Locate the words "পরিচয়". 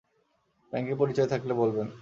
0.95-1.27